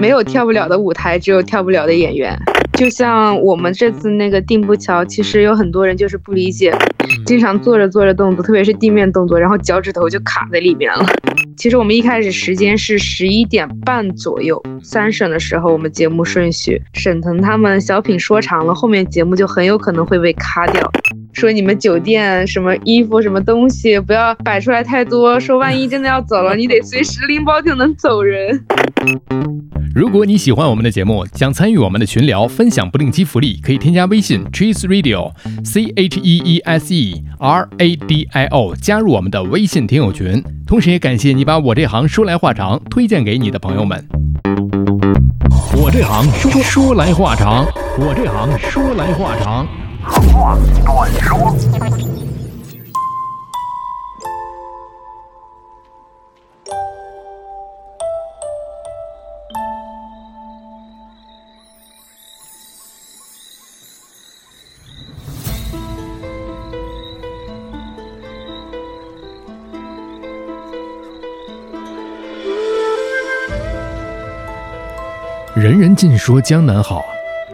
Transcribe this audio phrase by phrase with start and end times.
[0.00, 2.34] 没有跳不了的舞台，只有跳不了的演员。
[2.72, 6.72] 就像我们这次那个定步桥，其实有很多人就是不理解，
[7.26, 11.04] 经常做着做着动作，特别是地面动作，然后脚趾头就卡在里面了。
[11.58, 20.90] 其实我们一开始时间是十一点半左右，三审的时候我们节目顺序，沈腾他们小品说长了，后面节目就很有可能会被卡掉。
[21.32, 28.64] 说你们酒店什么衣服什么东西不要摆出来太多，说万一真的要走了，你得随时拎包就能走人。
[29.94, 35.30] 如果你喜欢我们的节目，想参与我们的群聊，分享不定期福利，可以添加微信 cheese radio
[35.64, 40.42] c h e e s e r a d i o 加入我们的微信听友群。
[40.66, 44.06] 同时也感谢你把我这行说来话长推荐给你的朋友们。
[45.76, 47.66] 我这行说说来话长，
[47.98, 49.66] 我这行说来话长。
[50.04, 51.54] 话短说。
[75.56, 77.04] 人人尽说江南好，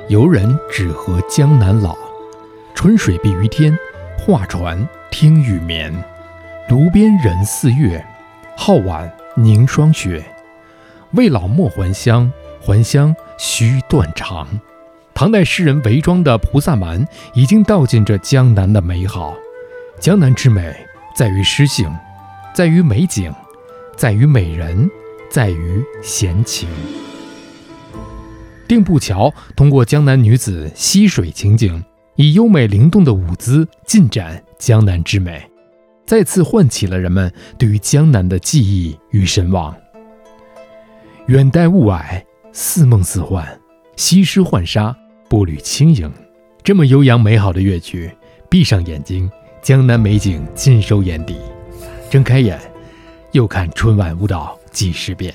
[0.08, 2.05] 游人只合江南老。
[2.77, 3.77] 春水碧于天，
[4.19, 5.91] 画船听雨眠。
[6.69, 8.05] 炉边人似月，
[8.55, 10.22] 皓腕凝霜雪。
[11.12, 14.47] 未老莫还乡，还乡须断肠。
[15.14, 19.34] 唐代诗人韦庄的《菩萨蛮》已经道尽这江南的美好。
[19.98, 20.77] 江南之美，
[21.16, 21.91] 在于诗性，
[22.54, 23.34] 在于美景，
[23.97, 24.88] 在于美人，
[25.30, 26.69] 在于闲情。
[28.69, 31.82] 定步桥通过江南女子溪水情景，
[32.17, 35.42] 以优美灵动的舞姿尽展江南之美，
[36.06, 39.75] 再次唤起了人们对于江南的记忆与神往。
[41.27, 42.22] 远黛雾霭，
[42.53, 43.47] 似梦似幻，
[43.97, 44.97] 西施浣纱，
[45.28, 46.11] 步履轻盈。
[46.62, 48.11] 这么悠扬美好的乐曲，
[48.48, 49.31] 闭上眼睛，
[49.62, 51.34] 江南美景尽收眼底；
[52.10, 52.59] 睁开眼，
[53.32, 55.34] 又看春晚舞蹈几十遍。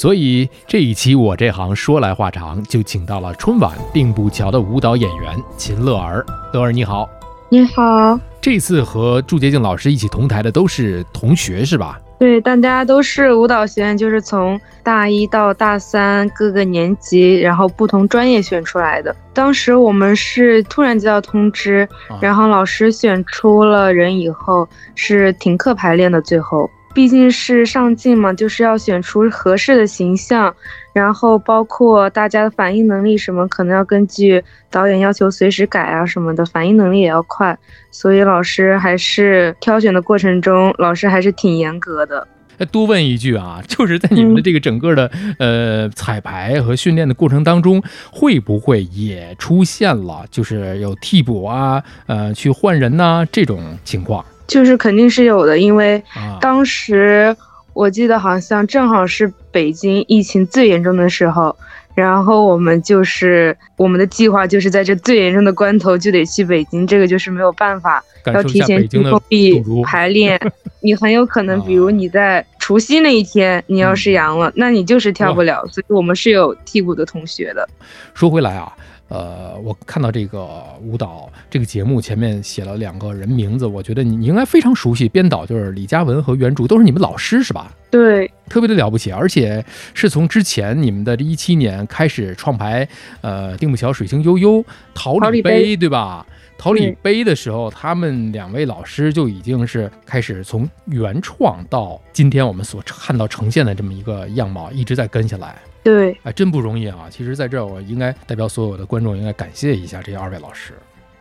[0.00, 6.24] 所以这一期我这行说来话长，就请到了春晚定步桥的舞蹈演员秦乐儿。
[6.54, 7.06] 乐儿你好，
[7.50, 8.18] 你好。
[8.40, 12.00] 这次和祝洁静老师一起同台的都是同学是吧？
[12.18, 19.14] 对，大家都是舞蹈学院，就是从大一到大三各个年级，然后不同专业选出来的。
[19.34, 21.86] 当时我们是突然接到通知，
[22.22, 26.70] 然后老师选出了人以后是停课排练的，最后。
[26.92, 30.54] 毕竟是上镜嘛，就是要选出合适的形象，
[30.92, 37.56] 然后包括大家的反应能力什么，可能要根据导演要求随时改啊什么的，反应能力也要快，
[37.92, 42.26] 所以老师还是挑选的过程中，老师还是挺严格的。
[42.58, 54.22] 再多问一句啊，就是在你们的这个整个的呃彩排和训练的过程当中，会不会也出现了就是有替补啊，呃去换人呐这种情况？
[54.50, 56.02] 就是肯定是有的，因为
[56.40, 57.34] 当时
[57.72, 61.54] 我记得好像正好是北京疫情最严重的时候，
[61.94, 68.02] 然后我们就是我们的计划就是在这最严重的关头就得去北京，这个就是没有办法，
[68.34, 70.36] 要提前封闭排练。
[70.82, 77.68] 你很有可能，比如你在除夕那一天你要是阳了，那你就是跳不了，所以我们是有替补的同学的。
[78.14, 78.72] 说回来啊。
[79.10, 85.08] 呃，我看到这个舞蹈这个节目前面写了两个人名字，我觉得你你应该非常熟悉。
[85.08, 87.72] 编导就是李嘉文和原著都是你们老师是吧？
[87.90, 92.88] 对，特别的了不起，而且是从之前你们的这一七年开始创排，
[93.20, 96.24] 呃，定步桥水星悠悠桃李杯对吧？
[96.56, 105.56] 桃李杯的时候，他们两位老师就已经是开始从原创到今天我们所看到呈现的这么一个样貌，一直在跟下来。
[105.82, 107.08] 对，哎，真不容易啊！
[107.10, 110.74] 其实，在这儿我应该代表所有的观众，应该感谢一下这二位老师，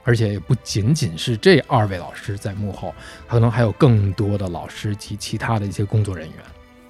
[0.04, 2.94] 而且也不仅仅是这二位老师在幕后，
[3.28, 6.36] 可能还有更多的老师及其他的一些工作人员。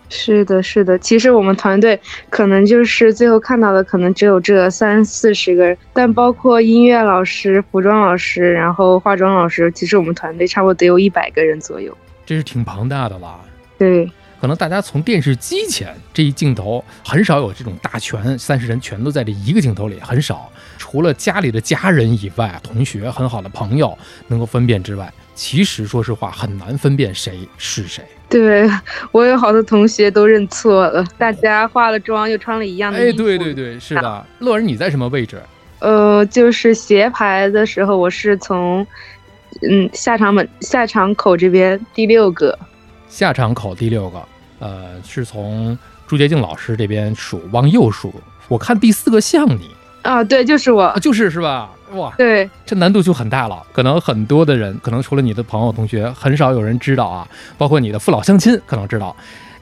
[0.10, 0.98] 是的，是的。
[0.98, 2.00] 其实我们团队
[2.32, 11.96] 可能就是最后看到的，可能只有这三四十个人，但包括音乐老师、服装老师，然后化妆老师，其实我们团队差不多得有一百个人左右。
[12.26, 13.40] 这是挺庞大的啦。
[13.78, 14.10] 对。
[14.40, 23.98] 可能大家从电视机前这一镜头很少有这种大全三十人全都在这一个镜头里很少，除了家里的家人以外，同学很好的朋友
[24.28, 28.04] 能够分辨之外，其实说实话很难分辨谁是谁。
[28.30, 28.70] 对
[29.12, 33.10] 我有好多同学都认错了，大家化了妆又穿了一样的衣服。
[33.10, 34.26] 哎，对对对，是的。
[34.40, 35.42] 乐儿，你在什么位置？
[35.80, 38.86] 呃，就是斜排的时候，我是从
[39.68, 42.58] 嗯下场门下场口这边第六个。
[43.10, 44.22] 下场口第六个，
[44.60, 45.78] 呃，是从
[46.08, 48.14] 朱洁静老师这边数往右数，
[48.48, 49.72] 我看第四个像你
[50.04, 51.70] 啊，对，就是我，就是是吧？
[51.94, 53.62] 哇，对，这难度就很大了。
[53.74, 57.28] 可能很多的人，可能除了你的朋友同学，很少有人知道啊。
[57.58, 59.16] 包括你的父老乡亲可能知道，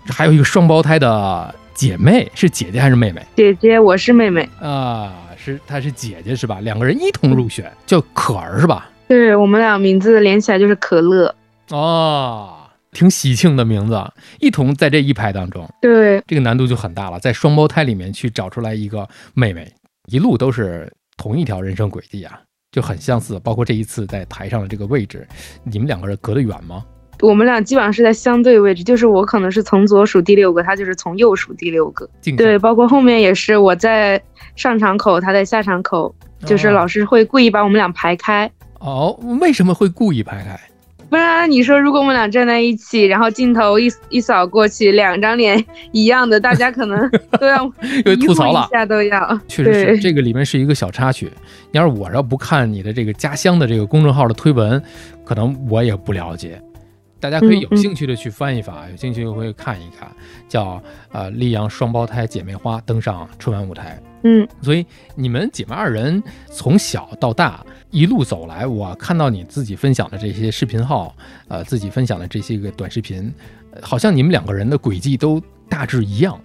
[0.09, 3.25] 还有一个双胞胎的姐妹，是姐姐还是妹妹？
[3.33, 6.59] 姐姐，我是妹妹啊，是她是姐姐是吧？
[6.59, 8.89] 两个人一同入选，叫可儿是吧？
[9.07, 11.33] 对我们俩名字连起来就是可乐
[11.69, 12.56] 哦，
[12.97, 14.01] 挺喜庆的名字，
[14.39, 15.69] 一同在这一排当中。
[15.79, 19.71] 对，这个难度就很大了，在双胞胎里面去找出来一个妹妹，
[20.07, 20.91] 一路都是。
[21.19, 22.39] 同一条人生轨迹啊，
[22.71, 23.39] 就很相似。
[23.39, 25.27] 包括这一次在台上的这个位置，
[25.63, 26.85] 你们两个人隔得远吗？
[27.21, 32.07] 我们俩基本上是在相对位置，就是我可能是从左数第六个，他就是从右数第六个。
[32.37, 34.21] 对，包括后面也是我在
[34.55, 36.13] 上场口，他在下场口，
[36.45, 38.47] 就是老师会故意把我们俩排开。
[38.79, 40.59] 哦，为什么会故意排开？
[41.09, 47.09] 不然你说，如果我们俩站在一起，然后镜头一一扫过去，两张脸一样的，大家可能
[47.39, 47.63] 都要
[48.05, 49.39] 又吐槽了，一下都要。
[49.47, 51.31] 确实是，这个里面是一个小插曲。
[51.71, 54.81] 要是我要不看你的这个家乡的这个公众号的推文，
[55.23, 56.61] 可能我也不了解。
[57.19, 60.07] 大家可以有兴趣的去翻一翻，有兴趣会看一看，
[60.47, 60.81] 叫
[61.11, 63.99] 呃溧阳双胞胎姐妹花登上春晚舞台。
[64.23, 66.21] 嗯，所以你们姐妹二人
[66.51, 71.15] 从小到大一路走来，我看到你自己分享的这些视频号，
[71.47, 73.33] 呃，自己分享的这些个短视频，
[73.81, 76.39] 好像你们两个人的轨迹都大致一样。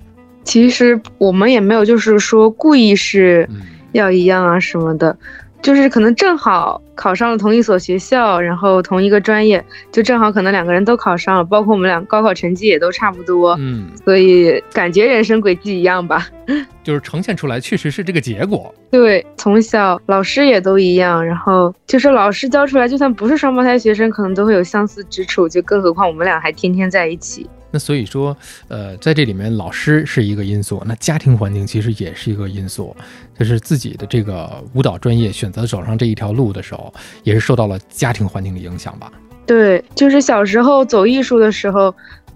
[0.45, 3.49] 其实我们也没有就是说故意是
[3.93, 5.17] 要一样啊什么的。
[5.63, 16.27] 就是可能正好考上了同一所学校，然后同一个专业，就正好可能两个人都考上了，包括我们俩高考成绩也都差不多，嗯，所以感觉人生轨迹一样吧，
[16.83, 18.75] 就是呈现出来确实是这个结果。
[18.91, 27.49] 对，从小老师也都一样，然后就是老师教出来，就算不是双胞胎学生，可能都会有相似之处，就更何况我们俩还天天在一起。
[27.73, 28.37] 那所以说，
[28.69, 32.95] 呃，在这里面，老师是一个因素，那家庭环境其实也是一个因素。
[33.39, 36.93] 就是自己的这个舞蹈专业选择走上这一条路的时候，
[37.25, 39.11] 也是受到了家庭环境的影响吧？
[39.47, 41.93] 对，就是小时候走艺术的时候，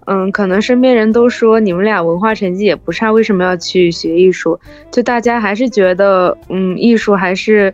[0.07, 4.59] 嗯，可能身边人都说你们俩文化成绩也不差，为什么要去学艺术？
[4.91, 7.73] 就大家还是觉得，嗯，艺术还是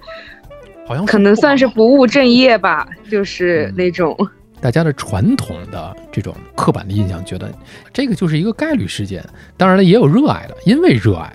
[0.86, 4.16] 好像可能算是不务正业吧，就是那种。
[4.64, 7.54] 大家的传统的这种刻板的印象，觉得
[7.92, 9.22] 这个就是一个概率事件。
[9.58, 11.30] 当然了，也有热爱的，因为热爱。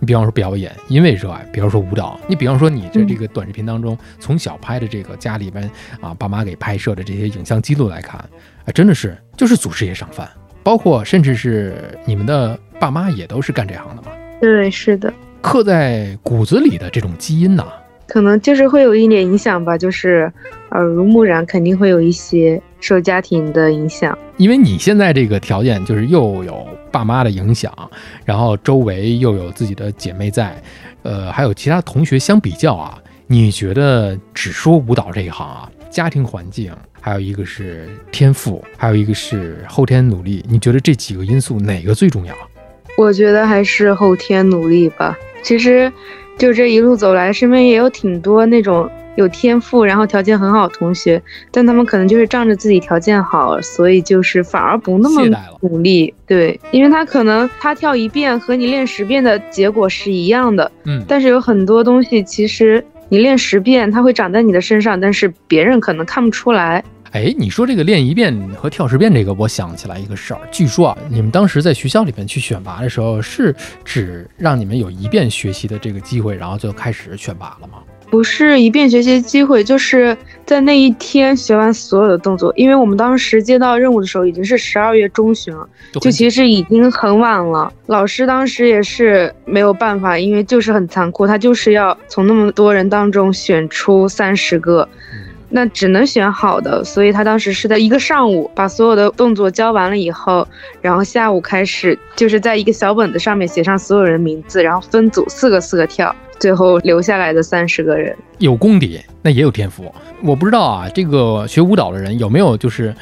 [0.00, 5.70] 你比方说表演，因为热爱；比方说舞蹈，你比方说你这这个短视频当中从小拍的这个家里边
[6.00, 8.18] 啊，爸妈给拍摄的这些影像记录来看，
[8.64, 10.28] 啊，真的是就是祖师爷上饭。
[10.64, 14.08] 包括甚至是你们的爸妈也都是干这行的嘛？
[14.40, 17.64] 对，是的，刻在骨子里的这种基因呐。
[18.06, 20.30] 可能就是会有一点影响吧，就是
[20.70, 24.16] 耳濡目染，肯定会有一些受家庭的影响。
[24.36, 27.72] 因为你现在这个条件，就是又有爸妈的影响，
[28.24, 30.60] 然后周围又有自己的姐妹在，
[31.02, 36.70] 呃，还有其他同学相比较啊，你觉得只说舞蹈这一行啊，家庭环境，
[37.00, 42.34] 还有一个是天赋，还有一个是后天努力，你觉得这几个因素哪个最重要？
[42.98, 45.16] 我觉得还是后天努力吧。
[45.42, 45.90] 其实。
[46.38, 55.24] 就这一路走来，身边也有挺多那种有天赋，然后条件很好的同学，但他们可能就是仗着自己条件好，所以就是反而不那么
[55.60, 56.12] 努力。
[56.26, 60.70] 对，因为他可能他跳一遍和你练十遍的结果是一样的。
[60.84, 66.82] 嗯，但是有很多东西，其实你练十遍，它会长在你的身上，但是别人可能看不出来。
[67.12, 70.40] 哎，你说这个练一遍和跳十遍这个，我想起来一个事儿。
[70.50, 73.54] 据说啊，你们当时在学校里面去选拔的时候，是
[73.84, 77.80] 只让你们有一遍学习的这个机会，然后就开始选拔了吗？
[78.10, 80.16] 不是一遍学习机会，就是
[80.46, 82.52] 在那一天学完所有的动作。
[82.56, 87.70] 因为我们当时接到任务的时候已经是十二月中旬了，就其实已经很晚了。
[87.86, 94.88] 老师当时也是没有办法，因为就是很残酷，他就是要从那么多人当中选出三十个。
[95.54, 100.48] 那只能选好的，所以他当时是在一个上午把所有的动作教完了以后，
[100.80, 109.94] 然后下午开始就是在一个小本子上面写上所有人名字，然后分组四个四个跳，最后留下来的三十个人有功底，那也有天赋。
[110.24, 112.94] 我不知道啊，这个学舞蹈的人有没有就是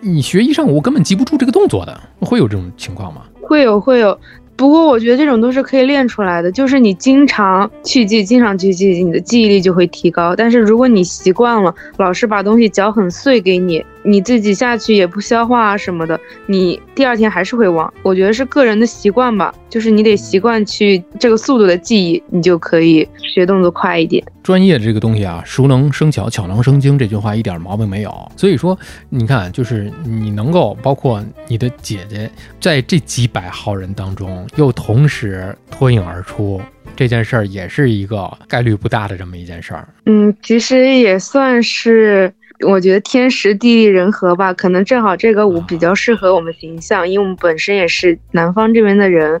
[0.00, 3.22] 你学一上午根本记不住这个动作的，会有这种情况吗？
[3.42, 4.16] 会有，会有。
[4.56, 10.34] 不过我觉得这种都是可以练出来的，就是你经常去记，经常去记，你的记忆力就会提高。
[10.34, 17.92] 但是如果你习惯了，老师把东西嚼很碎给你，你自己下去也不消化啊什么的，你第二天还是会忘。
[18.02, 24.24] 我觉得是个人的习惯吧，就是你得习惯去这个速度的记忆，你就可以学动作快一点。
[24.42, 28.32] 专业的这个东西啊，熟能生巧，巧能生精，这句话一点毛病没有。
[28.36, 36.62] 所以说，你看，就是你能够包括你的姐姐，在这几百号人当中，又同时脱颖而出，
[36.94, 39.88] 这件事儿也是一个概率不大的这么一件事儿。
[40.04, 49.40] 嗯，其实也算是，我觉得天时地利人和吧，可能正好这个舞比较适合我们形象，因为我们本身也是南方这边的人。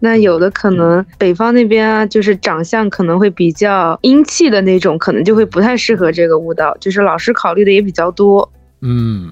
[0.00, 6.76] 那有的可能北方那边啊，就是长相可能会比较英气的那种，可能就会不太适合这个舞蹈。
[6.78, 8.50] 就是老师考虑的也比较多。
[8.82, 9.30] 嗯。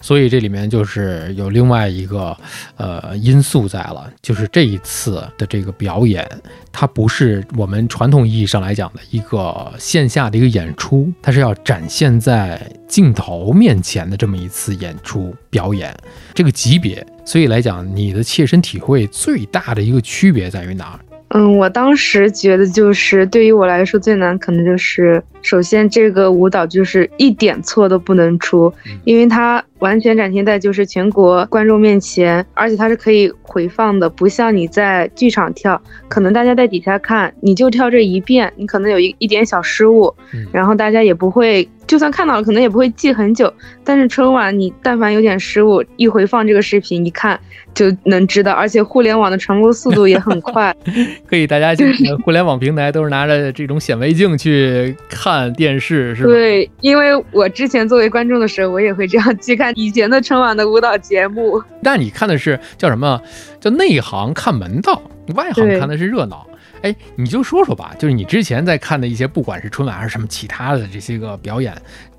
[0.00, 2.36] 所以这里面就是有另外一个
[2.76, 6.24] 呃因素在了，就是这一次的这个表演，
[6.70, 15.92] 它不是我们传统意义上来讲的一个线下的一个演出，它是要展现在镜头面前的这么一次演出表演，
[16.32, 17.04] 这个级别。
[17.24, 21.00] 所以来讲，你的切身体会最大的一个区别在于哪儿？
[21.30, 28.72] 嗯，我当时觉得就是对于我来说最难，可能就是首先这个舞蹈就是一点错都不能出，
[29.04, 29.62] 因为它。
[29.80, 40.12] 完全展现在就是全国观众面前，而且它是可以回放的，不像你在剧场跳，可能大家在底下看，你就跳这一遍，你可能有一一点小失误，
[40.52, 43.52] 然后大家也不会，就算看到了，可能也不会记很久。
[43.84, 47.38] 但是春晚你但凡有点失误，一回放这个视频一看
[47.72, 50.74] 就能知道，而且互联网的传播速度也很快，
[51.26, 56.28] 可以大家就是互联网平台都是拿着这种显微镜去看电视，是吧？
[56.28, 59.67] 对，因为我之前作为观众的时候，我也会这样去看。
[59.74, 63.20] 以前的春晚的舞蹈节目，但你看的是叫什么？
[63.60, 65.02] 叫内行看门道，
[65.34, 66.46] 外行看的是热闹。
[66.80, 71.74] 哎，你就说说吧，就是你之前在看的一些，不管是春晚还是什么其他的这些个表演。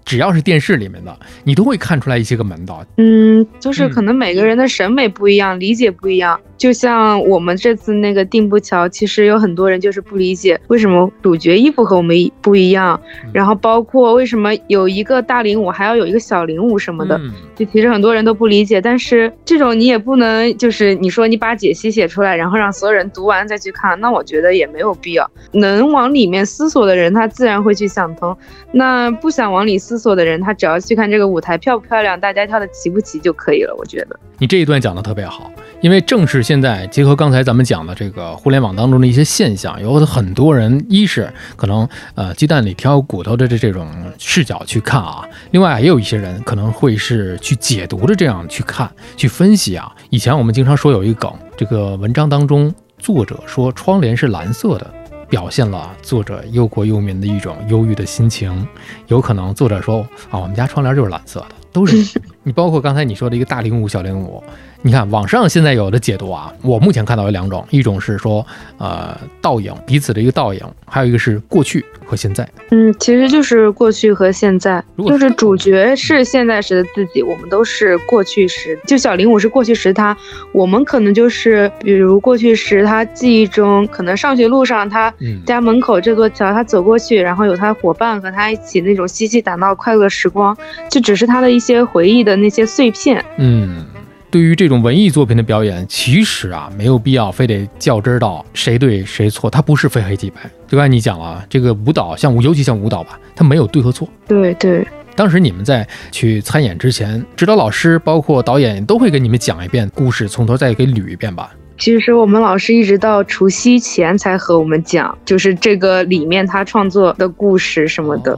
[0.09, 2.83] 只要是电视里面的，你都会看出来一些个门道。
[2.97, 6.39] 嗯，就是可能每个人的审美不一样，理解不一样。
[6.57, 12.99] 就像我们这次那个定步桥，其实有很多人就是不理解为什么主角衣服和我们不一样，
[13.31, 17.21] 然后包括为什么有一个大领舞还要有一个小领舞什么的，
[17.55, 18.81] 就其实很多人都不理解。
[18.81, 25.29] 但是这种你也不能就是你说你把解析写出来，然后让所有人读完再去看，那我觉得也没有必要。
[25.53, 28.33] 能往里面思索的人，他自然会去想通；
[28.71, 29.99] 那不想往里思。
[29.99, 33.75] 索的人，他只要去看这个舞台漂不漂亮，大家跳的齐不齐就可以了。
[33.77, 41.85] 我觉得你这一段讲的特别好，因为正是现在结合刚才咱们讲的这个互联网当中的一些现象，有很多人一是可能
[42.15, 49.91] 呃鸡蛋里挑骨头的这这种视角去看啊，另外也有一些人可能会是去解读的这样去看去分析啊。
[50.09, 54.93] 以前我们经常说有一个梗，这个文章当中作者说窗帘是蓝色的。
[55.29, 58.67] 表现了作者忧国忧民的一种忧郁的心情，
[59.07, 64.43] 有可能作者说啊，我们家窗帘就是蓝色的，都是 你，包括刚才你说的一个大零五、小零五。
[64.81, 68.45] 你看网上现在有的解读啊，我目前看到有两种，一种是说，
[68.77, 72.47] 呃，倒影彼此的一个倒影，还有一个是过去和现在。
[72.71, 78.79] 嗯，其实就是过去和现在，就是主角是现在时的自己，我们都是过去时。
[78.87, 80.15] 就小林，我是过去时他，
[80.53, 85.13] 我们可能就是，比如过去时他记忆中可能上学路上他
[85.45, 90.57] 家门口这座桥，他走过去，然后有他伙伴和他一起那种嬉戏打闹快乐时光，
[90.89, 93.21] 就只是他的一些回忆的那些碎片。
[93.37, 93.83] 嗯。
[94.31, 100.37] 对于这种文艺作品的表演，其实啊没有必要非得较真到谁对谁错，它不是非黑即白。
[100.67, 104.07] 就刚才你讲了，这个舞蹈像尤其像舞蹈吧，它没有对和错。
[104.27, 104.87] 对对。
[105.15, 111.51] 当时你们在去参演之前，指导老师包括导演都会给你们讲一遍故事，从头再给捋一遍吧。
[111.79, 118.37] 其实我们老师一直到除夕前才和我们讲，就是这个里面他创作的故事什么的。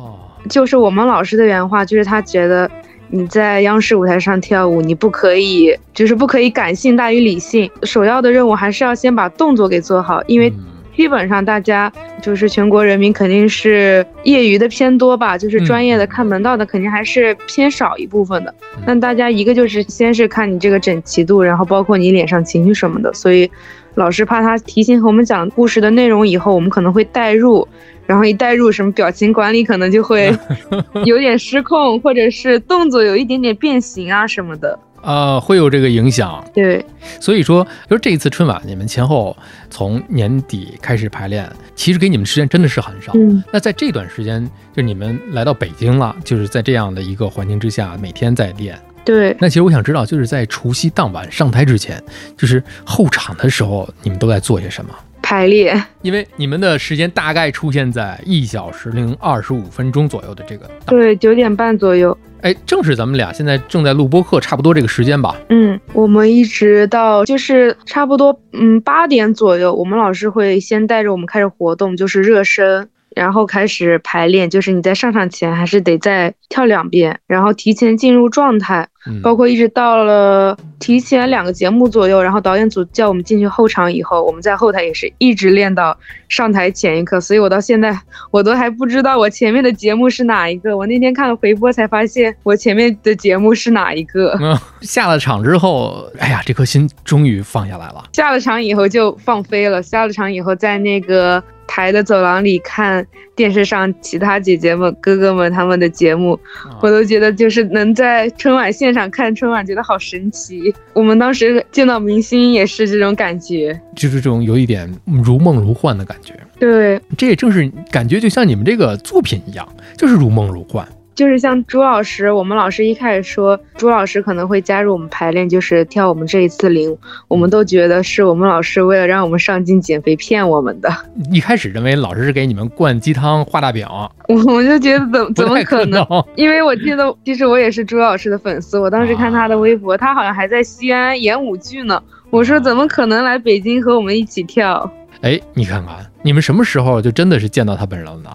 [0.50, 2.71] 就是我们老师的原话，就是他觉得。
[3.13, 7.70] 你在央视舞台上跳舞，你不可以，就是不可以感性大于理性。
[7.84, 10.51] 首要的任务还是要先把动作给做好，因为
[10.96, 11.91] 基本上大家
[12.22, 18.56] 就是全国人民肯定是业余的偏多吧，就是专业的看门道的肯定还是偏少一部分的。
[18.86, 23.50] 那大家一个就是先是看你这个整齐度，然后包括你脸上情绪什么的，所以
[23.96, 27.68] 老师怕他提前和我们讲故事的内容以后，我们可能会带入。
[28.12, 30.38] 然后一带入什么表情管理，可能就会
[31.06, 34.77] 有点失控，或者是动作有一点点变形啊什么的。
[35.01, 36.44] 呃，会有这个影响。
[36.53, 36.86] 对，
[37.22, 39.34] 所以说，就这一次春晚，你们前后
[39.70, 43.13] 从年底开始排练，其实给你们时间真的是很少。
[43.15, 43.41] 嗯。
[43.53, 48.77] 那在这段时间，就你们来到北京了，就是在这样的一个环境之下，每天在练。
[49.06, 49.34] 对。
[49.39, 52.03] 那其实我想知道，就是在除夕当晚上台之前，
[52.36, 54.94] 就是候场的时候，你们都在做些什么？
[55.31, 55.81] 排练。
[56.01, 60.69] 因为你们的时间大概出现在一小时零二十五分钟左右的这个。
[60.85, 62.17] 对，九点半左右。
[62.41, 65.38] 哎，正是咱们俩现在正在录播课，差不多这个时间吧。
[65.47, 72.89] 嗯，我们一直到就是差不多嗯八点左右，我们老师会先带着我们开始活动，就是热身。
[73.13, 78.88] 然后开始排练，就是你在上场前还是得再跳两遍，然后提前进入状态，
[79.24, 85.98] 包括一直到了提前两个节目左右，然后导演组叫我们进去后场以后，我们在后台也是一直练到
[86.29, 87.98] 上台前一刻，所以我到现在
[88.29, 94.38] 我都还不知道我前面的节目是哪一个，我那天看了回播才发现我前面的节目是哪一个。
[94.39, 98.03] 嗯， 下了场之后，哎呀，这颗心终于放下来了。
[98.13, 101.43] 下了场以后就放飞了，下了场以后在那个。
[101.67, 103.08] 台的走廊里看
[103.41, 106.39] 电视上其他姐姐们、哥哥们他们的节目，
[106.79, 110.71] 我都觉得就是能在春晚现场看春晚，觉得好神奇。
[110.93, 114.88] 我们当时见到明星也是这种感觉，就是这种有一点
[115.24, 116.36] 如梦如幻的感觉。
[116.60, 119.67] 对，这也正是感觉，就像你们这个作品一样，
[119.98, 120.88] 就是如梦如幻。
[121.13, 130.89] 就是像朱老师，我们老师一开始说朱老师可能会加入我们排练，就是跳我们这一次零，我们都觉得是我们老师为了让我们上镜减肥骗我们的。
[131.32, 133.86] 一开始认为老师是给你们灌鸡汤画大饼，
[134.27, 136.06] 我我就觉得怎怎么可能？
[136.36, 142.01] 因为我记得其实我也是朱老师的粉丝，我当时看他的微博，他好像还在西安演舞剧呢。
[142.30, 144.89] 我说怎么可能来北京和我们一起跳？
[145.22, 148.30] 哎，你看看你们什么时候就真的是见到他本人了呢？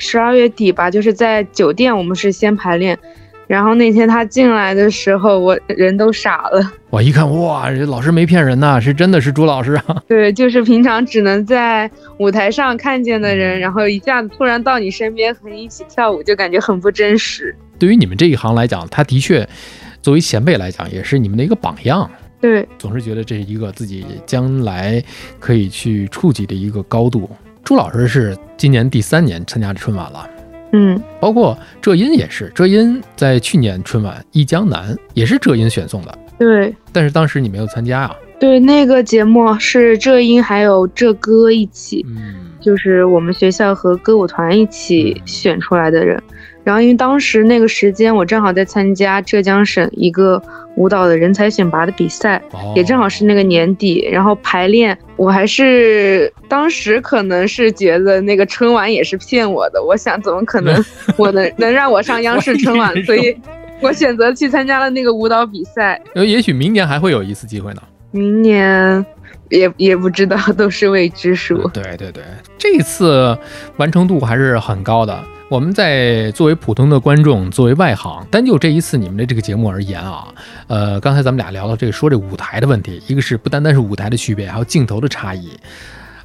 [0.00, 2.98] 十二月底吧，就是在酒店，我们是先排练，
[3.46, 6.72] 然后那天他进来的时候，我人都傻了。
[6.88, 10.02] 我一看，哇，这老师没骗人呐，是真的是朱老师啊。
[10.08, 11.88] 对，就是平常只能在
[12.18, 17.54] 舞台上看见的人，然后一下子突然到你身边和你一起跳舞，就感觉很不真实。
[17.78, 19.46] 对于你们这一行来讲，他的确
[20.00, 22.10] 作为前辈来讲，也是你们的一个榜样。
[22.40, 25.02] 对，总是觉得这是一个自己将来
[25.38, 27.28] 可以去触及的一个高度。
[27.62, 30.28] 朱老师是今年第三年参加春晚了，
[30.72, 38.16] 嗯，包括浙音也是，浙音在去年春晚《忆江南》也是浙音选送的，对，但是当时你没有参加啊？
[38.40, 46.20] 对，那个节目是浙音还有浙歌一起，嗯，就是我们学校和歌舞团一起选出来的人。
[46.62, 50.40] 然后因为当时那个时间，我正好在参加浙江省一个
[50.76, 52.40] 舞蹈的人才选拔的比赛，
[52.74, 54.06] 也正好是那个年底。
[54.12, 59.82] 然后排练，我还是当时可能是觉得那个春晚也是骗我的。
[59.82, 60.84] 我想怎么可能
[61.16, 62.94] 我能能让我上央视春晚？
[63.04, 63.34] 所以，
[63.80, 66.00] 我选择去参加了那个舞蹈比赛。
[66.14, 67.82] 呃，也许明年还会有一次机会呢。
[68.10, 69.04] 明年
[69.48, 71.66] 也也不知道，都是未知数。
[71.68, 72.22] 对对对，
[72.58, 73.36] 这次
[73.78, 75.18] 完成度还是很高的。
[75.50, 80.28] 我们在作为普通的观众，作为外行，单就这一次你们的这个节目而言啊，
[80.68, 85.50] 呃，刚才咱们俩聊到这个说这舞台的问题，一个是不单单是舞台的区别，还有镜头的差异，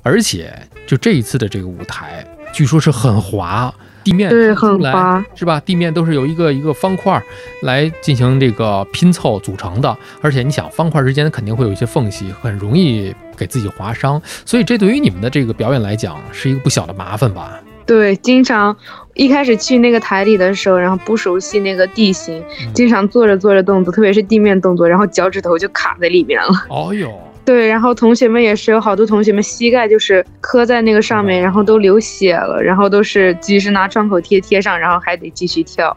[0.04, 0.54] 而且
[0.86, 5.60] 就这一次的这个舞台，据说是很滑，地面对很滑，是吧？
[5.62, 7.20] 地面都是由一个一个方块
[7.64, 17.60] 来进行这个拼凑组成的，而且你想方块之间肯定会有一些缝隙，很容易给自己划伤，所以这对于你们的这个表演来讲是一个不小的麻烦吧？
[17.86, 18.76] 对，经常
[19.14, 22.44] 一开始去那个台里的时候，然后不熟悉那个地形，
[22.74, 26.50] 经常做着做着动作，特别是地面动作，然后脚趾头就卡在里面了。
[26.70, 27.12] 哦哟，
[27.46, 35.96] 对，然后同学们也是有好多同学们膝盖就是磕在那个上面，然后都流血了，然后都是及时拿创口贴贴上，然后还得继续跳。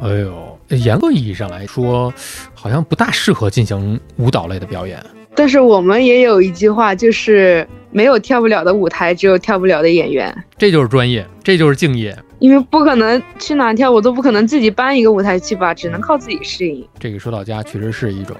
[0.00, 2.12] 哎呦，严格意义上来说，
[2.54, 4.98] 好像不大适合进行舞蹈类的表演。
[5.36, 10.34] 但是我们也有一句话，就是没有跳不了的舞台，只有跳不了的演员。
[10.56, 12.16] 这就是专业，这就是敬业。
[12.38, 16.86] 因为不可能去哪跳，我都不可能自己搬一个舞台去吧，只能靠自己适应。
[16.98, 18.36] 这个说到家，确实是一种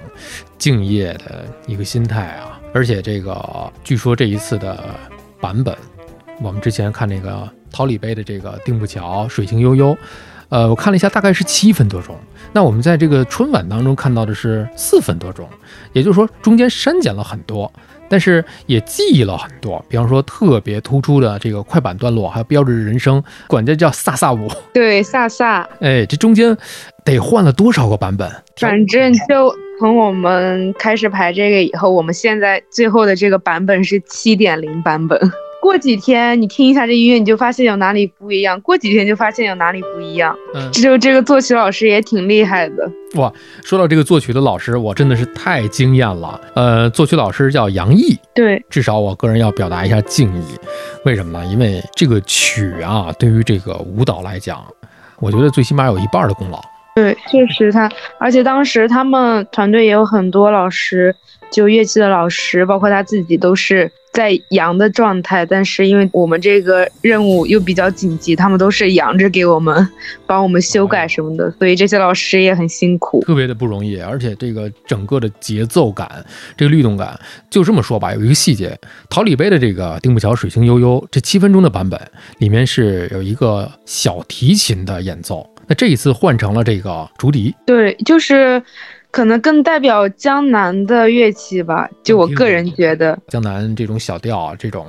[0.59, 2.61] 敬业的一个心态啊。
[2.73, 4.83] 而且这个，据说这一次的
[5.41, 5.75] 版本，
[6.43, 9.97] 我们之前看那个桃李杯的这个定步桥水清悠悠。
[10.49, 12.17] 呃，我看了一下，大概是七分多钟。
[12.53, 15.49] 那我们在这个春晚当中看到的是四分多钟，
[15.93, 17.71] 也就是说中间删减了很多，
[18.09, 19.85] 但是也记忆了很多。
[19.89, 24.49] 比方说特别突出的这个快板段落，还有标志人生，管这叫飒飒舞。
[24.73, 25.67] 对，飒飒。
[25.81, 26.57] 哎，这中间
[27.05, 28.31] 得换了多少个版本？
[28.59, 35.21] 反正就从我们开始排这个以后，我们现在最后的这个版本是七点零版本。
[35.67, 38.61] 过几天你听一下这音乐，你就发现有哪里不一样。
[38.61, 40.33] 过几天就发现有哪里不一样。
[40.55, 42.89] 嗯，就这个作曲老师也挺厉害的。
[43.17, 43.33] 哇，
[43.65, 46.41] 说到这个作曲的老师，我真的是太惊艳了。
[46.55, 48.17] 呃，作曲老师叫杨毅。
[48.33, 50.45] 对，至少我个人要表达一下敬意。
[51.05, 51.47] 为什么呢？
[51.47, 54.65] 因为这个曲啊，对于这个舞蹈来讲，
[55.19, 56.61] 我觉得最起码有一半的功劳。
[56.95, 61.13] 对，确实他，而且当时他们团队也有很多老师，
[61.51, 63.91] 就乐器的老师，包括他自己都是。
[64.17, 69.87] 在阳的状态，但是因为我们这个任务又比较紧急，他们都是阳着给我们
[70.25, 74.01] 帮我们修改什么的，所以这些老师也很辛苦，特别的不容易。
[74.01, 76.25] 而且这个整个的节奏感，
[76.57, 78.75] 这个律动感，就这么说吧，有一个细节，
[79.11, 82.01] 桃李杯的这个丁步桥水星悠悠这七分钟的版本
[82.39, 88.63] 里面是有一个小提琴的演奏，那这一次换成了这个竹笛，对，就是。
[89.17, 94.87] 可能更代表江南的乐器吧，就我个人觉得，江南这种小调，这种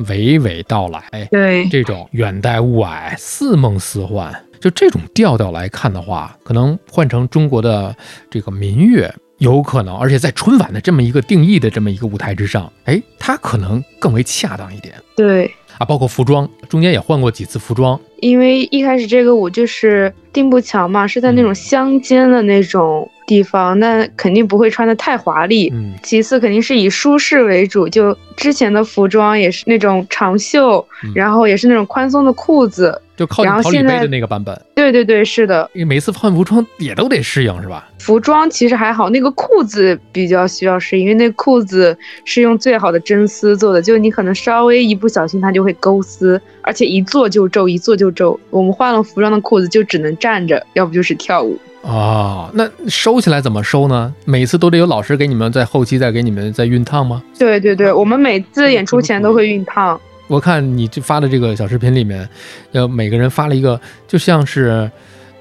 [0.00, 4.30] 娓娓道来，对，这种远带雾霭，似梦似幻，
[4.60, 7.96] 就这种调调来看的话，可能换成中国的
[8.30, 14.94] 这个民乐，有可能，而且在春晚的这么一个定义的这么一个舞台之上，哎，它可能更为恰当一点。
[15.16, 15.50] 对。
[15.78, 17.98] 啊，包括服装，中间也换过几次服装。
[18.20, 25.70] 因为一开始这个舞就是定步桥嘛，是在那种乡间的那种地方，那肯定不会穿的太华丽。
[25.74, 33.00] 嗯，其次肯定是以舒适为主，就之前的服装也是那种长袖，然后也是那种宽松的裤子。
[33.22, 35.70] 就靠陶李杯的那个版本，对对对，是的。
[35.74, 37.88] 因为每次换服装也都得适应，是吧？
[38.00, 48.38] 服装其实还好，那个裤子比较需要适应，因为那裤子是用最好的真丝做的，就你可能稍微一不小心它就会勾丝，而且一坐就皱，一坐就皱。
[48.50, 51.56] 我们换了服装的裤子就只能站着，要不就是跳舞。
[51.84, 54.12] 啊，那收起来怎么收呢？
[54.24, 57.22] 每次都得有老师给你们在后期再给你们再熨烫吗？
[57.38, 60.00] 对对对，我们每次演出前都会熨烫。
[60.32, 62.26] 我看你这发的这个小视频里面，
[62.72, 64.90] 呃，每个人发了一个，就像是，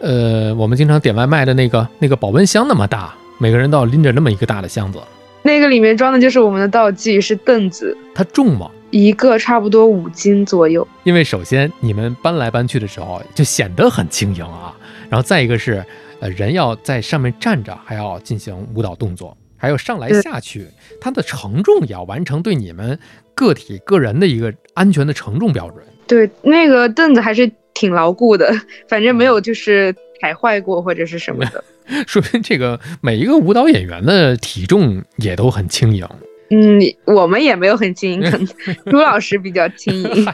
[0.01, 4.99] 呃，我们经常点外卖的那个那个保温箱那么大，每个人都要拎着那么一个大的箱子。
[5.43, 7.97] 那个里面装的就是我们的道具，是凳子。
[8.13, 8.69] 它重吗？
[8.89, 10.85] 一个差不多五斤左右。
[11.05, 14.75] 因为首先你们搬来搬去的时候就显得很轻盈啊，
[15.09, 15.81] 然后再一个是，
[16.19, 19.37] 呃，人要在上面站着，还要进行舞蹈动作。
[19.55, 20.67] 还有上来下去，
[21.01, 22.97] 它的承重也要完成对你们
[23.33, 25.83] 个体个人的一个安全的承重标准。
[26.07, 28.53] 对，那个凳子还是挺牢固的，
[28.87, 31.63] 反正没有就是踩坏过或者是什么的。
[32.07, 36.07] 说明这个每一个舞蹈演员的体重也都很轻盈。
[36.53, 38.47] 嗯，我们也没有很轻盈，
[38.91, 40.27] 朱老师比较轻盈。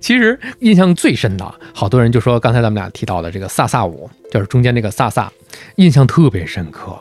[0.00, 5.30] 其实印象最深的，好多人就说刚才咱们俩提到的这个萨萨舞，就是中间那个萨萨，
[5.76, 6.98] 印象特别深刻。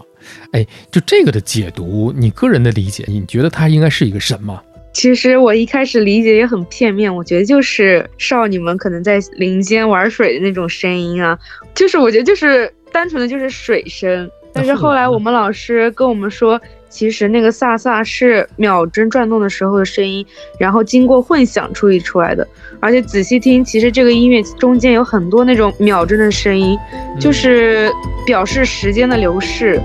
[0.52, 4.62] 哎，就这个的解读，你个人的理解，你觉得它应该是一个什么？
[4.94, 11.40] 其实我一开始理解也很片面，我觉得就是少女们可能在林间玩水的那种声音啊，
[11.74, 14.30] 就是我觉得就是单纯的就是水声。
[14.54, 20.26] 但是后来我们老师跟我们说，其实那个飒飒是秒针转动的时候的声音，
[20.60, 22.46] 然后经过混响处理出来的。
[22.82, 26.78] 而且仔细听，其实这个音乐中间有很多那种秒针的声音，
[27.18, 27.90] 就是
[28.26, 29.82] 表示时间的流逝。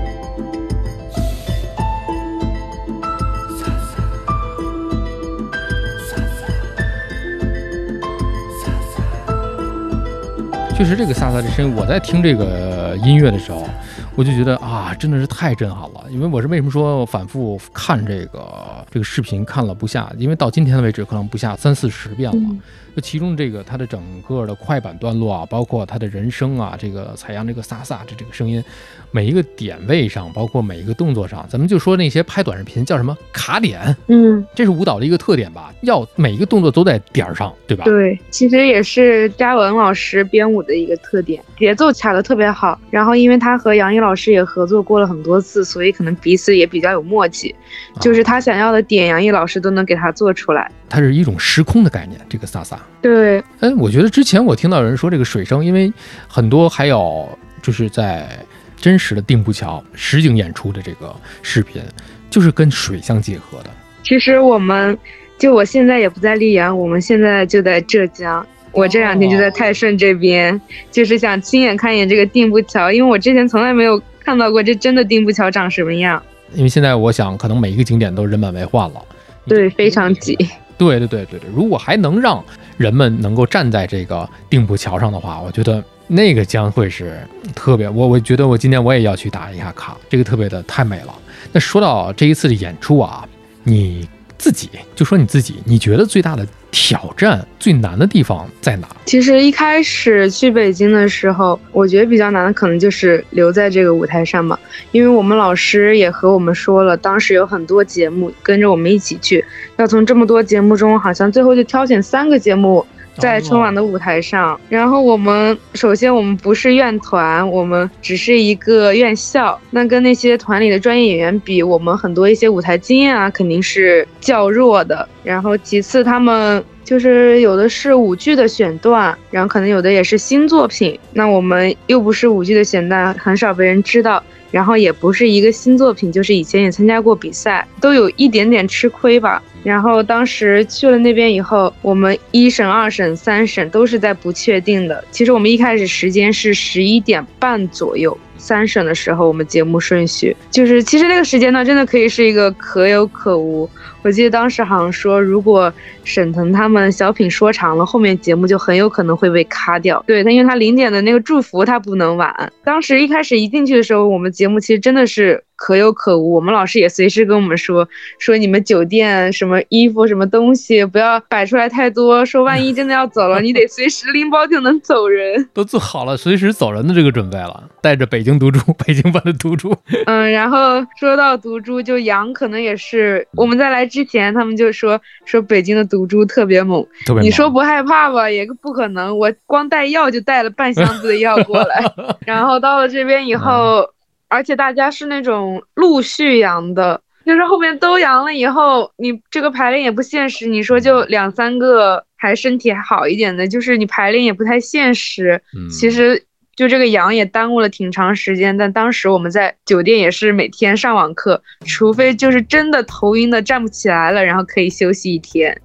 [10.77, 13.67] 确实，这个萨萨这声音，我在听这个音乐的时候，
[14.15, 16.05] 我就觉得啊，真的是太震撼了。
[16.11, 22.55] 因为我是为什么说反复看这个这个视频看了不下，因为到今天的为止，可能不下三四十遍了。
[22.97, 28.63] 就其中这个他的整个的快板段落啊，包括他的人声啊，这个采样这个萨萨这这个声音，
[29.11, 37.83] 每一个点位上，包括每一个动作上，咱们就说那些拍短视频叫什么卡点，嗯，这是舞蹈的一个特点吧，要每一个动作都在点儿上，对吧？
[37.83, 42.79] 对，其实也是嘉文老师编舞的一个特点，节奏卡的特别好。
[42.89, 47.55] 然后因为他和杨毅老师也合作过了很多次，所以可能彼此也比较有默契，
[48.01, 50.71] 就是他想要的点，杨毅老师都能给他做出来。
[50.89, 52.79] 它是一种时空的概念，这个萨萨。
[53.01, 55.91] 对，哎，我觉得之前我听到有人说这个水声，因为
[56.27, 57.27] 很多还有
[57.61, 58.27] 就是在
[58.75, 61.81] 真实的定步桥实景演出的这个视频，
[62.29, 63.69] 就是跟水相结合的。
[64.03, 64.97] 其实我们
[65.37, 70.59] 就我现在也不在溧阳，我们现在就在浙江，我这两天就在泰顺这边，
[70.91, 76.21] 就是想亲眼看一眼这个定步桥，因为我之前从来没有看到过这真的定步桥长什么样。
[76.53, 79.01] 因为现在我想，可能每一个景点都人满为患了，
[79.45, 80.37] 对，非常挤。
[80.77, 82.43] 对对对对对，如果还能让
[82.77, 87.19] 人们能够站在这个定步桥上的话，我觉得那个将会是
[87.55, 87.89] 特别。
[87.89, 91.13] 我我觉得我今天我也要去打一下卡，这个特别的太美了。
[91.51, 93.27] 那说到这一次的演出啊，
[93.63, 94.07] 你。
[94.37, 98.87] 自己就说你自己，你觉得最大的挑战、最难的地方在哪？
[99.05, 104.57] 其实一开始去北京的时候，我觉得比较难的可能就是留在这个舞台上嘛，
[104.91, 109.43] 因为我们老师也和我们说了，当时有很多节目跟着我们一起去，
[109.77, 112.85] 要从这么多节目中，好像最后就挑选三个节目
[113.19, 114.59] 在春晚的舞台上。
[114.69, 125.07] 然后我们首先我们不是院团，我们只是一个院校，那跟那些团里的专业演员比，我们很多一些舞台经验啊肯定是较弱的。
[125.23, 126.63] 然后其次他们。
[126.87, 130.97] 就是有的是舞剧的选段，然后可能有的也是新作品。
[131.11, 134.23] 那我们又不是舞剧的选段，很少被人知道。
[134.51, 139.41] 然后也不是一个新作品，就是以前也参加过比赛，都有一点点吃亏吧。
[139.63, 145.03] 然后当时去了那边以后，我们一审、二审、三审都是在不确定的。
[145.11, 148.17] 其实我们一开始时间是十一点半左右。
[148.37, 153.69] 三审的时候，我们节目顺序就是，其实那个时间呢，真的可以是一个可有可无。
[154.03, 155.71] 我记得当时好像说，如果
[156.03, 160.03] 沈腾他们小品说长了，后面节目就很有可能会被卡掉。
[160.07, 162.51] 对他，因为他零点的那个祝福他不能晚。
[162.63, 165.43] 当时一开始一进去的时候，我们节目其实真的是。
[165.59, 167.89] 可有可无，我们老师也随时跟我们说
[168.21, 179.75] 说你们酒店什么衣服什么东西不要摆出来太多，说万一真的要走了，你得随时拎包就能走人， 都做好了随时走人的这个准备了，带着北京毒株， 北京版的毒株。
[180.05, 186.85] 嗯，然后说到毒株，就杨可能也是我们再来之前，他们就说说北京的毒株特别猛，
[187.21, 191.83] 你说不害怕吧，也不可能，我光带药就带了半箱子的药过来，
[192.25, 193.89] 然后到了这边以后。
[194.29, 200.47] 而且大家是那种陆续阳的，就是后面都阳了以后，你这个排练也不现实。
[200.47, 205.41] 你说就两三个还身体还好一点的，就是你排练也不太现实。
[205.71, 206.21] 其实
[206.57, 208.57] 就这个阳也耽误了挺长时间。
[208.57, 215.57] 但当时我们在酒店也是每天上网课，除非就是真的头晕的站不起来了，然后可以休息一天。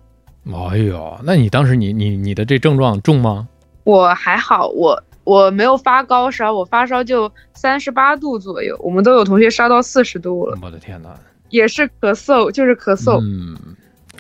[0.46, 3.48] 哎呦，那你当时你你你的这症状重吗？
[3.82, 5.02] 我还好，我。
[5.24, 8.76] 我没有发高烧，我发烧就三十八度左右。
[8.80, 10.58] 我们都有同学烧到四十度了。
[10.60, 11.10] 我的天呐！
[11.48, 13.20] 也是咳嗽，就是咳嗽。
[13.22, 13.56] 嗯，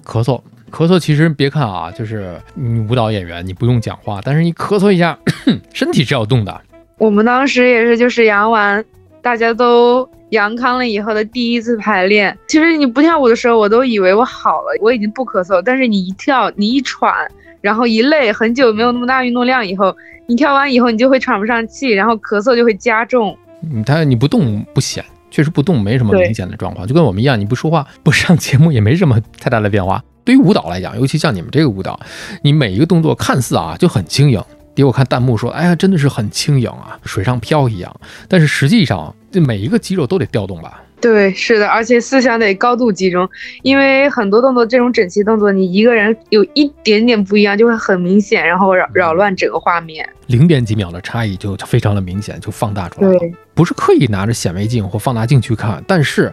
[0.04, 0.40] 咳嗽，
[0.72, 0.98] 咳嗽。
[0.98, 5.16] 其实别看啊，就是你舞蹈演员，你不用讲话，但是你咳嗽一下，
[5.72, 6.60] 身体是要动的。
[6.98, 8.84] 我们当时也是，就是阳完，
[9.20, 12.36] 大家都阳康了以后的第一次排练。
[12.48, 15.60] 其实你不跳舞的时候，我都以为我好了，我已经不咳嗽。
[15.64, 17.12] 但是你一跳，你一喘，
[17.60, 19.94] 然后一累，很久没有那么大运动量以后。
[20.28, 23.36] 你跳完以后，你就会喘不上气，然后咳嗽就会加重。
[23.62, 30.02] 嗯，他你不动不显，确实不动没什么明显的状况，就跟我们一样，你不说话不上节目也没什么太大的变化。
[30.24, 31.98] 对于舞蹈来讲，尤其像你们这个舞蹈，
[32.42, 34.42] 你每一个动作看似啊就很轻盈，
[34.74, 37.94] 给我看弹幕说，哎呀，真的是很轻盈啊，水上漂一样。
[38.28, 40.82] 但是实际上，这每一个肌肉都得调动吧。
[41.00, 43.28] 对，是的，而且思想得高度集中，
[43.62, 50.08] 因为很多动作这种整齐动作，你一个人有一点点不一样，就会很明显，然后扰扰乱整个画面。
[50.28, 53.18] 零点几秒的差异就非常的明显，就放大出来了。
[53.54, 56.32] 不是刻意拿着显微镜或放大镜去看，但是。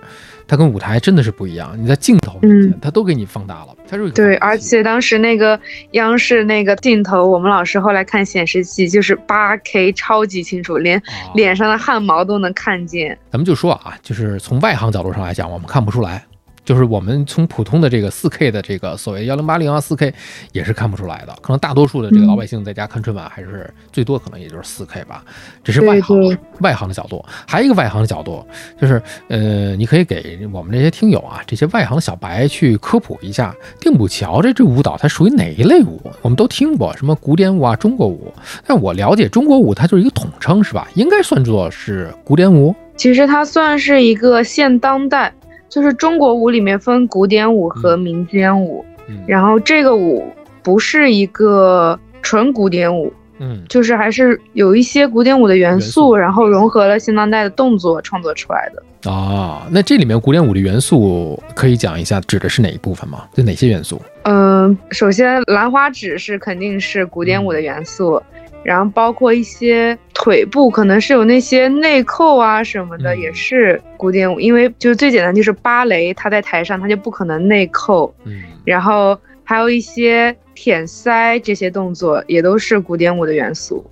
[0.49, 3.67] 它跟舞台真的是不一样，你在镜头面前，它都给你放大了。
[3.87, 5.59] 它是对，而且当时那个
[5.91, 10.99] 央视那个镜头，我们老师后来看显示器就是八 K，超级清楚，连
[11.35, 13.15] 脸上的汗毛都能看见。
[13.31, 16.25] 咱们就说啊，就是从外行角度上来讲，我们看不出来。
[16.65, 20.13] 就是我们从普通的这个四 K 的这个所谓幺零八零啊四 K
[20.51, 25.23] 也是看不出来的，可能大多数的这个老百姓在家看春晚还是最多可能也就是四 K 吧，
[25.63, 27.23] 这是外行外行的角度。
[27.47, 28.45] 还有一个外行的角度
[28.79, 35.99] 就是，呃，你可以给我们这些听友啊，这些外行的小白去科普一下，定步桥这支舞蹈它属于哪一类舞？
[36.21, 38.31] 我们都听过什么古典舞啊、中国舞，
[38.65, 40.87] 但我了解中国舞它就是一个统称是吧？
[40.93, 42.75] 应该算作是古典舞。
[42.95, 45.33] 其实它算是一个现当代。
[45.69, 48.83] 就是中国舞里面分古典舞和民间舞，
[49.27, 50.25] 然后这个舞
[50.63, 58.83] 不是一个纯古典舞，嗯，就是还是有一些古典舞的元素，然后融合了新当代的动作创作出来的。
[59.09, 63.23] 啊，那这里面古典舞的元素可以讲一下，指的是哪一部分吗？
[63.33, 64.01] 就哪些元素？
[64.23, 68.21] 嗯，首先兰花指是肯定是古典舞的元素。
[68.63, 74.39] 然后包括一些腿部，可能是有那些内扣啊什么的，也是古典舞。
[74.39, 78.13] 因为就最简单就是芭蕾，它在台上它就不可能内扣。
[78.25, 83.85] 嗯，然后还有一些舔腮这些动作，也都是古典舞的元素。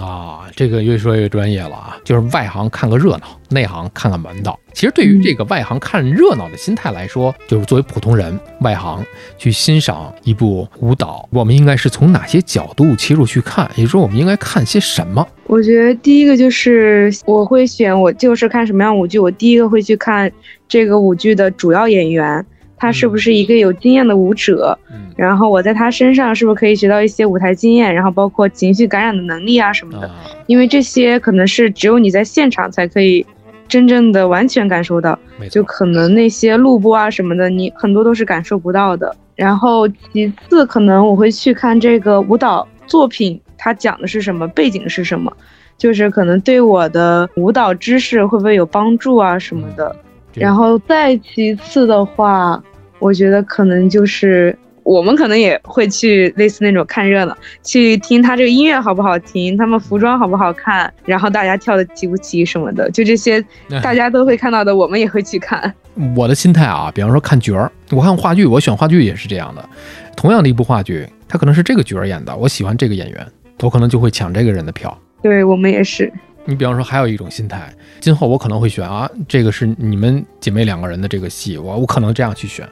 [0.00, 1.96] 啊，这个越说越专业了啊！
[2.04, 4.58] 就是外行看个热闹，内行看看门道。
[4.72, 9.04] 其实对于这个外行看热闹的心态来说，就是作为普通人外行
[9.38, 13.70] 去欣赏一部舞蹈，我们应该是从哪些角度切入去看？
[13.76, 15.26] 也就是说，我们应该看些什么？
[15.46, 20.30] 我觉得第一个就是我会选，我就是看什么样舞剧，我第一个会去看
[20.68, 22.44] 这个舞剧的主要演员。
[22.76, 24.78] 他是不是一个有经验的舞者？
[25.16, 27.94] 然后我在他身上是不是可以学到一些舞台经验？
[27.94, 30.10] 然后包括情绪感染的能力啊什么的？
[30.46, 33.24] 因为这些可能是只有你在现场才可以
[33.68, 35.18] 真正的完全感受到，
[35.50, 39.14] 就可能那些录播啊什么的，你很多都是感受不到的。
[39.36, 45.32] 然后其次可能我会去看这个舞蹈作品，它讲的是什么，背景是什么，
[45.78, 49.94] 就是可能对我的舞蹈知识会不会有帮助啊什么的。
[50.34, 52.62] 然后再其次的话，
[52.98, 63.44] 我觉得可能就是我们可能也会去类似那种看热闹，去听他这个音乐好不好听，他们服装好不好看，然后大家跳的齐不齐什么的，就这些
[63.82, 65.72] 大家都会看到的，我们也会去看。
[66.16, 69.68] 我的心态啊，比方说看角儿，我看话剧，我选话剧也是这样的。
[70.16, 73.26] 同样的一部话剧，他可能是这个角儿演的，我喜欢这个演员，
[73.62, 74.96] 我可能就会抢这个人的票。
[75.22, 76.12] 对我们也是。
[76.46, 82.68] 你比方说，还有一种心态，今后我可能会选啊，这个是你们姐妹两个人的这个戏，我我可能这样去选，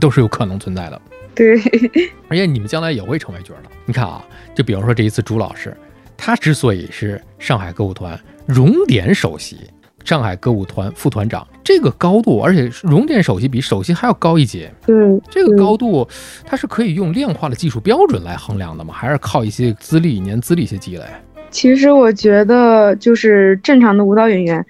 [0.00, 1.00] 都是有可能存在的。
[1.34, 1.56] 对，
[2.28, 3.70] 而且你们将来也会成为角的。
[3.86, 4.24] 你看啊，
[4.54, 5.76] 就比方说这一次朱老师，
[6.16, 9.58] 他之所以是上海歌舞团荣点首席、
[10.04, 14.68] 上海歌舞团副团长，这个高度，而且荣点首席比首席还要高一级。
[14.86, 14.94] 对，
[15.30, 16.08] 这个高度，
[16.44, 18.92] 它是可以用量化的技术标准来衡量的吗？
[18.92, 21.04] 还是靠一些资历、年资历一些积累？
[21.54, 24.66] 其实我觉得，就是正常的舞蹈演员，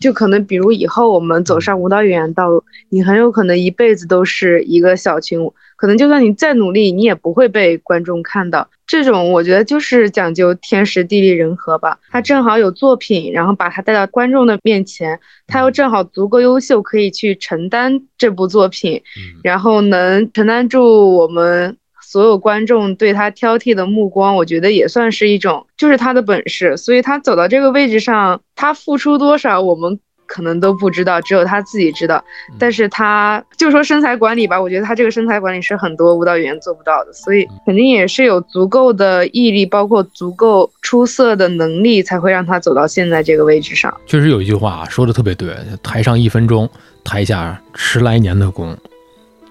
[0.00, 8.66] 就可能比如以后我们走上舞蹈演员道路，你很有可能一辈子都是一个小群舞，可能就算你再努力，你也不会被观众看到。
[8.86, 11.98] 这种我觉得就是讲究天时地利人和吧。
[12.10, 19.02] 他正好有作品，然后把他带到观众的面前，他又正好足够优秀，可以去承担这部作品，
[19.44, 21.76] 然后能承担住我们。
[22.12, 26.76] 所有观众对他挑剔的目光，我觉得也算是一种，就是他的本事。
[26.76, 32.22] 所以他走到这个位置上，他付出多少，我们可能都不知道，只有他自己知道。
[32.58, 43.90] 但是他就说身材管理吧，我觉得他这个身材管理是很多舞蹈演员做不到的，所以肯定也是有足够的毅力，包括足够出色的能力，才会让他走到现在这个位置上。
[44.04, 46.68] 确实有一句话说的特别对：台上一分钟，
[47.02, 48.76] 台下十来年的功。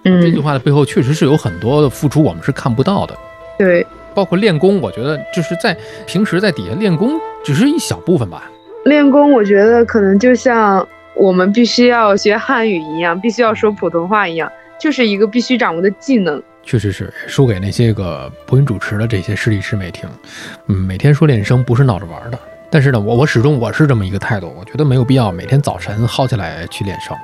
[0.04, 3.16] 这句话的背后确实是有很多的付出，我们是看不到的。
[3.58, 3.86] 对，
[4.16, 8.50] 包括练功，我觉得就是在平时在底下练功，只是一小部分吧。
[8.86, 16.42] 练功，我觉得可能就像我们必须要学汉语一样，必须要说普通话一样，就是一个必须掌握的技能。
[16.64, 20.10] 确实是输给那些个播音主持的这些师弟师妹听，
[20.68, 22.40] 嗯，每天说练声不是闹着玩的。
[22.72, 27.16] 但是呢，我我始终我是这么一个态度，我觉得没有必要每天早晨薅起来去练声。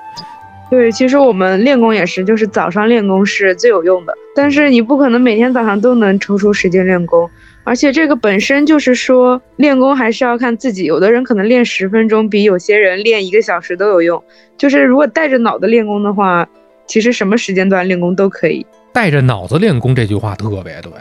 [0.69, 4.13] 对，其实我们练功也是，就是早上练功是最有用的。
[4.35, 7.29] 但是你不可能每天早上都能抽出时间练功，
[7.63, 10.83] 而且这个本身就是说练功还是要看自己。
[10.83, 14.21] 有的人可能练十分钟，比有些人练一个小时都有用。
[14.57, 16.45] 就是如果带着脑子练功的话，
[16.85, 18.65] 其实什么时间段练功都可以。
[18.91, 20.91] 带着脑子练功这句话特别对，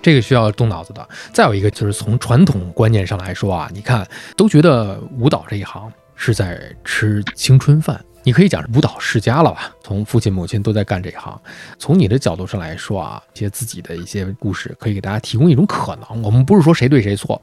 [0.00, 1.06] 这个需要动脑子的。
[1.32, 8.00] 再有一个就是从传统观念上来说啊，你看都觉得舞蹈这一行是在吃青春饭。
[8.24, 9.70] 你可以讲是舞蹈世家了吧？
[9.82, 11.38] 从父亲母亲都在干这一行，
[11.78, 16.22] 从你的角度上来说啊，一些自己的一些故事，可以给大家提供一种可能。
[16.22, 17.40] 我们不是说谁对谁错，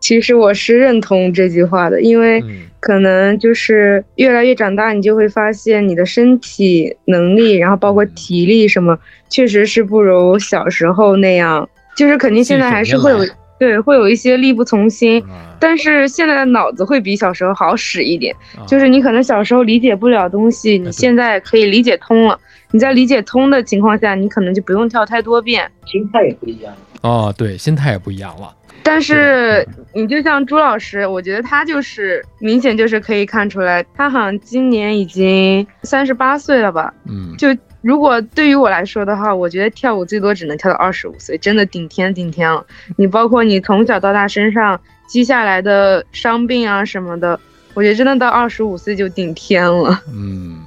[0.00, 2.44] 其实我是认同这句话的，因为
[2.78, 8.98] 可能就是越来越长大，你就会发现你的身体能力，然后包括体力什么，
[9.30, 13.26] 确实是不如小时候那样，就是肯定现在还是会有。
[13.58, 15.22] 对，会有一些力不从心，
[15.58, 18.34] 但是现在的脑子会比小时候好使一点。
[18.66, 22.38] 就是你可能小时候理解不了东西，你现在可以理解通了。
[22.70, 26.72] 你在理解通的情况下，你可能就不用跳太多遍，心态也不一样。
[27.02, 28.54] 哦，对，心态也不一样了。
[28.88, 36.92] 但是你就像朱老师，我觉得他就是明显就是可以看出来，他好像今年已经三十八岁了吧？
[37.06, 37.48] 嗯，就。
[37.80, 42.66] 如果对于我来说的话，我觉得跳舞最多只能跳到二十五岁，真的顶天顶天了。
[42.96, 47.38] 你包括你从小到大身上积下来的伤病啊什么的，
[47.74, 50.02] 我觉得真的到二十五岁就顶天了。
[50.12, 50.58] 嗯，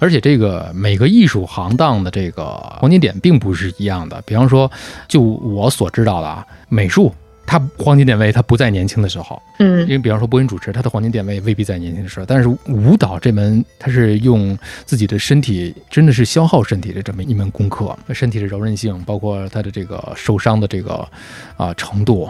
[0.00, 2.44] 而且这个每个艺术行当的这个
[2.80, 4.20] 黄金点并不是一样的。
[4.26, 4.68] 比方说，
[5.06, 7.14] 就我所知道的啊，美术。
[7.48, 21.08] 他黄金点位，他不在年轻的时候，嗯，因为比方说播音主持，他的黄金点位未必在年轻的时候，但是舞蹈这门，他是用自己的身体，真的是消耗身体的这么一门功课，身体的柔韧性，包括他的这个受伤的这个
[21.56, 22.28] 啊程度，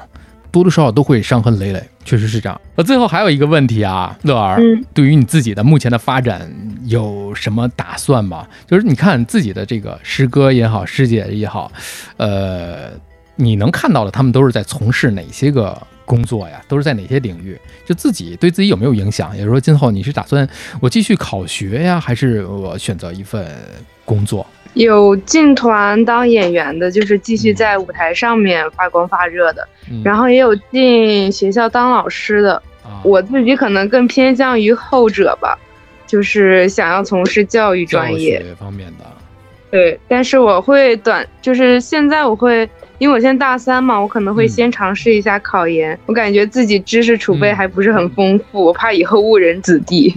[0.53, 2.61] 多多少少都会伤痕累累，确实是这样。
[2.77, 4.61] 那最后还有一个问题啊，乐儿，
[4.95, 6.49] 对于你自己的目前的发展
[6.85, 8.47] 有什么打算吗？
[8.69, 11.73] 就是你看自己的这个师哥也好，师姐也好，
[12.19, 12.93] 呃。
[13.41, 16.61] 你能看到的，他们都是在从事哪些个工作呀？
[16.67, 17.57] 都是在哪些领域？
[17.87, 19.31] 就自己对自己有没有影响？
[19.37, 20.47] 也就是说，今后你是打算
[20.81, 23.47] 我继续考学呀，还是我选择一份
[24.05, 24.45] 工作？
[24.75, 29.63] 有进团当演员的，就是继续在舞台上面发光发热的；
[30.05, 32.61] 然后也有进学校当老师的。
[33.05, 35.57] 我自己可能更偏向于后者吧，
[36.09, 39.05] 就是想要从事教育专业方面的。
[39.71, 42.69] 对，但是我会短，就是现在我会。
[42.99, 45.99] 因为我现在大三嘛，我可能会先尝试一下考研。
[46.07, 50.13] 我感觉自己知识储备还不是很丰富，我怕以后误人子弟。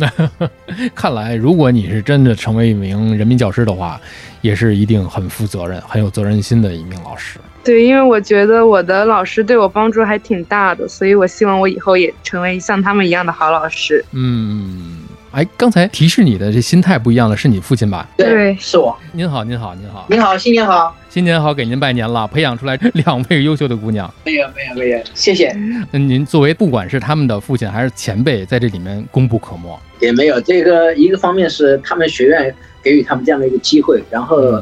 [0.95, 4.01] 看来，如果你是真的成为一名人民教师的话，
[4.41, 7.39] 也是一定很负责任、很有责任心的一名老师。
[7.63, 14.03] 对，因为我觉得我的老师对我帮助还挺大的，所以我希望我以后也成为像他们一样的好老师。
[14.13, 15.00] 嗯。
[15.31, 18.05] 哎，刚才提示你的这心态不一样的是你父亲吧？
[18.17, 18.97] 对，是我。
[19.13, 24.13] 您好，您好，您好，您好，新年好，新年好，给您拜年了，培养出来两位优秀的姑娘。
[24.25, 25.55] 没有，没有，没有，谢谢。
[25.89, 29.79] 那您作为不管是他们的父亲还是前辈，在这里面功不可没。
[30.01, 32.53] 也没有这个一个方面是他们学院
[32.83, 34.61] 给予他们这样的一个机会，然后。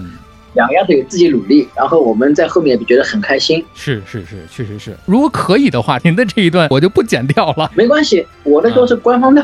[0.59, 3.63] 两个丫头也自己努力，然后我们在后面也觉得很开心。
[3.73, 4.93] 是是是，确实是。
[5.05, 7.71] 如果可以的话，您的这一段我就不剪掉了。
[7.73, 9.41] 没关系，我的都是官方的。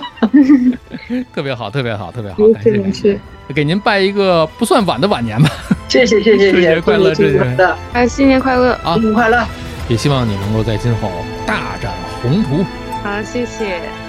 [1.34, 3.18] 特别好，特别好，特别好，感谢感谢。
[3.54, 5.50] 给您拜一个不算晚的晚年吧。
[5.88, 7.78] 谢谢谢谢谢谢，春节快乐，春节快乐。
[7.94, 8.96] 哎，新年快乐啊！
[8.96, 9.46] 新年快乐。
[9.88, 11.10] 也希望你能够在今后
[11.46, 12.66] 大展宏图。
[13.04, 14.05] 好，谢谢。